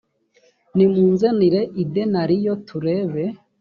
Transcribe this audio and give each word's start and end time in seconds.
nimunzanire 0.75 1.61
idenariyo 1.83 2.53
turebe 2.67 3.23